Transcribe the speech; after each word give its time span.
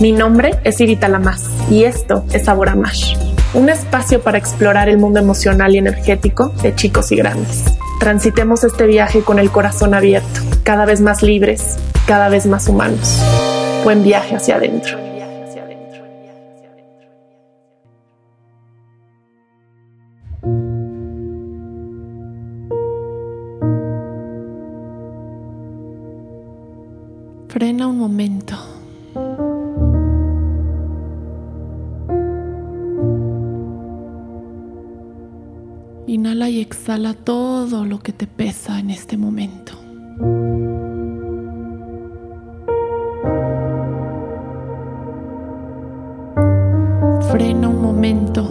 Mi 0.00 0.12
nombre 0.12 0.52
es 0.62 0.80
Irita 0.80 1.08
Lamas 1.08 1.50
y 1.68 1.82
esto 1.82 2.24
es 2.32 2.44
Sabor 2.44 2.68
a 2.68 2.76
un 3.54 3.68
espacio 3.68 4.22
para 4.22 4.38
explorar 4.38 4.88
el 4.88 4.96
mundo 4.96 5.18
emocional 5.18 5.74
y 5.74 5.78
energético 5.78 6.50
de 6.62 6.72
chicos 6.72 7.10
y 7.10 7.16
grandes. 7.16 7.64
Transitemos 7.98 8.62
este 8.62 8.86
viaje 8.86 9.22
con 9.22 9.40
el 9.40 9.50
corazón 9.50 9.94
abierto, 9.94 10.40
cada 10.62 10.84
vez 10.84 11.00
más 11.00 11.24
libres, 11.24 11.78
cada 12.06 12.28
vez 12.28 12.46
más 12.46 12.68
humanos. 12.68 13.20
Buen 13.82 14.04
viaje 14.04 14.36
hacia 14.36 14.54
adentro. 14.54 14.96
Frena 27.48 27.88
un 27.88 27.98
momento. 27.98 28.77
Inhala 36.28 36.50
y 36.50 36.60
exhala 36.60 37.14
todo 37.14 37.86
lo 37.86 38.00
que 38.00 38.12
te 38.12 38.26
pesa 38.26 38.78
en 38.78 38.90
este 38.90 39.16
momento. 39.16 39.72
Frena 47.32 47.68
un 47.70 47.80
momento. 47.80 48.42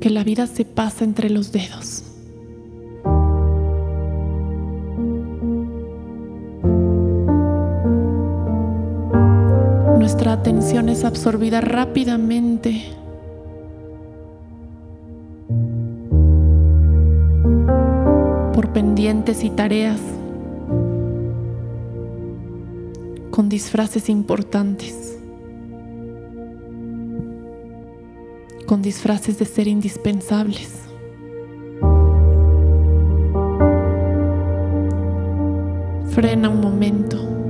Que 0.00 0.08
la 0.08 0.24
vida 0.24 0.46
se 0.46 0.64
pasa 0.64 1.04
entre 1.04 1.28
los 1.28 1.52
dedos. 1.52 2.15
Atención 10.36 10.88
es 10.90 11.04
absorbida 11.04 11.60
rápidamente 11.60 12.84
por 18.52 18.72
pendientes 18.72 19.42
y 19.44 19.50
tareas 19.50 20.00
con 23.30 23.48
disfraces 23.48 24.08
importantes, 24.08 25.18
con 28.66 28.82
disfraces 28.82 29.38
de 29.38 29.46
ser 29.46 29.68
indispensables. 29.68 30.72
Frena 36.10 36.48
un 36.48 36.60
momento. 36.60 37.45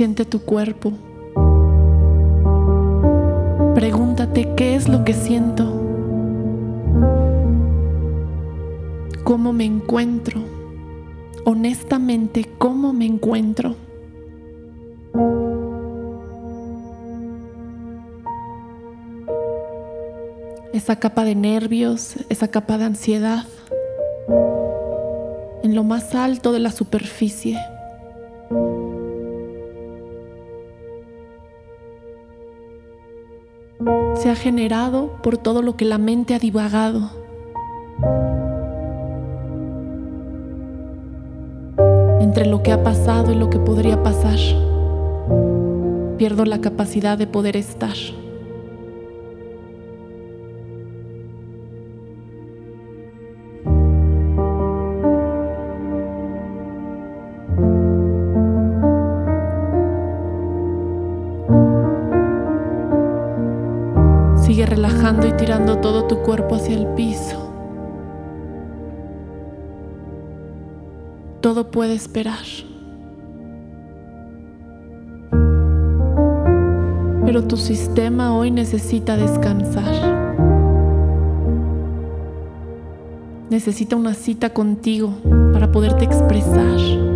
Siente 0.00 0.24
tu 0.24 0.40
cuerpo. 0.40 0.92
Pregúntate 3.74 4.54
qué 4.56 4.74
es 4.74 4.88
lo 4.88 5.04
que 5.04 5.12
siento. 5.12 5.66
¿Cómo 9.24 9.52
me 9.52 9.66
encuentro? 9.66 10.40
Honestamente, 11.44 12.48
¿cómo 12.56 12.94
me 12.94 13.04
encuentro? 13.04 13.76
Esa 20.72 20.96
capa 20.96 21.24
de 21.24 21.34
nervios, 21.34 22.14
esa 22.30 22.48
capa 22.48 22.78
de 22.78 22.84
ansiedad, 22.84 23.44
en 25.62 25.74
lo 25.74 25.84
más 25.84 26.14
alto 26.14 26.52
de 26.52 26.60
la 26.60 26.70
superficie. 26.70 27.58
Se 34.14 34.30
ha 34.30 34.34
generado 34.34 35.16
por 35.22 35.38
todo 35.38 35.62
lo 35.62 35.76
que 35.76 35.84
la 35.84 35.98
mente 35.98 36.34
ha 36.34 36.38
divagado. 36.38 37.10
Entre 42.20 42.46
lo 42.46 42.62
que 42.62 42.72
ha 42.72 42.82
pasado 42.82 43.32
y 43.32 43.34
lo 43.34 43.50
que 43.50 43.58
podría 43.58 44.02
pasar, 44.02 44.38
pierdo 46.18 46.44
la 46.44 46.60
capacidad 46.60 47.16
de 47.16 47.26
poder 47.26 47.56
estar. 47.56 47.96
Y 65.12 65.32
tirando 65.32 65.78
todo 65.78 66.04
tu 66.04 66.22
cuerpo 66.22 66.54
hacia 66.54 66.76
el 66.76 66.86
piso. 66.94 67.52
Todo 71.40 71.70
puede 71.72 71.94
esperar. 71.94 72.44
Pero 77.26 77.44
tu 77.44 77.56
sistema 77.56 78.36
hoy 78.36 78.52
necesita 78.52 79.16
descansar. 79.16 79.84
Necesita 83.50 83.96
una 83.96 84.14
cita 84.14 84.50
contigo 84.50 85.12
para 85.52 85.72
poderte 85.72 86.04
expresar. 86.04 87.09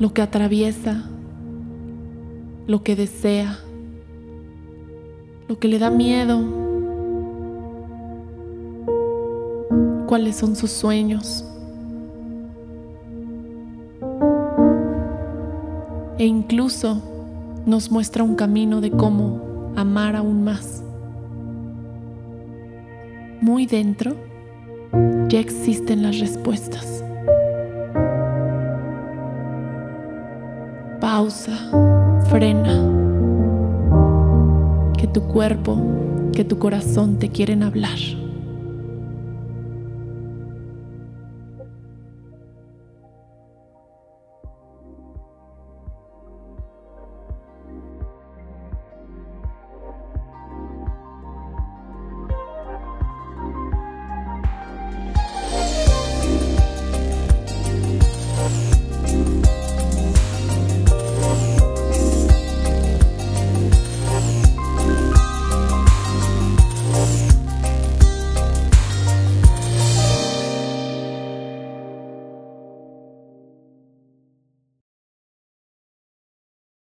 Lo 0.00 0.14
que 0.14 0.22
atraviesa, 0.22 1.04
lo 2.66 2.82
que 2.82 2.96
desea, 2.96 3.58
lo 5.46 5.58
que 5.58 5.68
le 5.68 5.78
da 5.78 5.90
miedo, 5.90 6.40
cuáles 10.06 10.36
son 10.36 10.56
sus 10.56 10.70
sueños. 10.70 11.44
E 16.16 16.24
incluso 16.24 17.02
nos 17.66 17.90
muestra 17.90 18.24
un 18.24 18.36
camino 18.36 18.80
de 18.80 18.90
cómo 18.90 19.72
amar 19.76 20.16
aún 20.16 20.44
más. 20.44 20.82
Muy 23.42 23.66
dentro 23.66 24.16
ya 25.28 25.40
existen 25.40 26.02
las 26.02 26.18
respuestas. 26.18 27.04
Pausa, 31.20 31.52
frena, 32.30 32.80
que 34.96 35.06
tu 35.06 35.20
cuerpo, 35.24 35.76
que 36.32 36.44
tu 36.44 36.58
corazón 36.58 37.18
te 37.18 37.28
quieren 37.28 37.62
hablar. 37.62 37.98